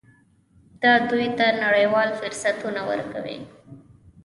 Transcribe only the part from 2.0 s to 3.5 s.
فرصتونه ورکوي.